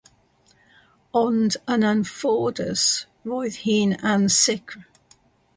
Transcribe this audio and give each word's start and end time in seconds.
Ond 1.21 1.57
yn 1.75 1.85
anffodus 1.91 2.87
roedd 3.29 3.61
hi'n 3.67 3.97
ansicr. 4.15 4.81